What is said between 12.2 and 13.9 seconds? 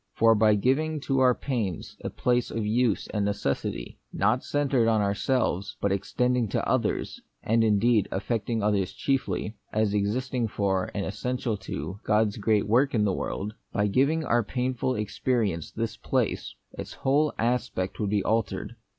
great work in the world;— by